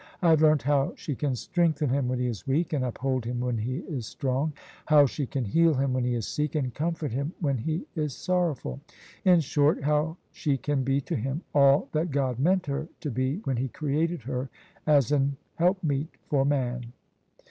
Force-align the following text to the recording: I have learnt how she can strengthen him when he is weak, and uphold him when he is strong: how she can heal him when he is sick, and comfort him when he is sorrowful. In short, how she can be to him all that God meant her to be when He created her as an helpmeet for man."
I 0.19 0.31
have 0.31 0.41
learnt 0.41 0.63
how 0.63 0.93
she 0.95 1.13
can 1.13 1.35
strengthen 1.35 1.89
him 1.91 2.07
when 2.07 2.17
he 2.17 2.25
is 2.25 2.47
weak, 2.47 2.73
and 2.73 2.83
uphold 2.83 3.23
him 3.23 3.39
when 3.39 3.59
he 3.59 3.81
is 3.81 4.07
strong: 4.07 4.51
how 4.87 5.05
she 5.05 5.27
can 5.27 5.45
heal 5.45 5.75
him 5.75 5.93
when 5.93 6.03
he 6.03 6.15
is 6.15 6.25
sick, 6.25 6.55
and 6.55 6.73
comfort 6.73 7.11
him 7.11 7.33
when 7.39 7.59
he 7.59 7.85
is 7.93 8.15
sorrowful. 8.15 8.79
In 9.25 9.41
short, 9.41 9.83
how 9.83 10.17
she 10.31 10.57
can 10.57 10.83
be 10.83 11.01
to 11.01 11.15
him 11.15 11.43
all 11.53 11.87
that 11.91 12.09
God 12.09 12.39
meant 12.39 12.65
her 12.65 12.87
to 13.01 13.11
be 13.11 13.41
when 13.43 13.57
He 13.57 13.67
created 13.67 14.23
her 14.23 14.49
as 14.87 15.11
an 15.11 15.37
helpmeet 15.53 16.09
for 16.27 16.45
man." 16.45 16.93